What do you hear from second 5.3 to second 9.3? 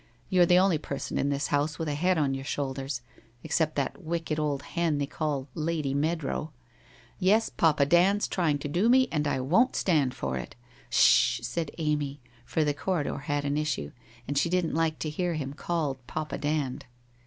Lady Meadrow. Yes, Papa Dand's trying to do me, and